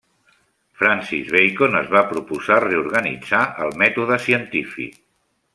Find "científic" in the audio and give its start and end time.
4.29-5.01